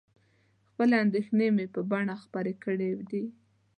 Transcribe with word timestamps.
خپلې 0.69 0.95
اندېښنې 1.03 1.47
مې 1.55 1.65
په 1.73 1.81
بڼه 1.91 2.15
خپرې 2.23 2.53
کړي 2.63 2.91
دي. 3.09 3.23